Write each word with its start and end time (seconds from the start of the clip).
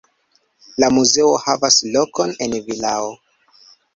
La 0.83 0.87
muzeo 0.95 1.27
havas 1.43 1.77
lokon 1.97 2.35
en 2.45 2.57
vilao. 2.71 3.13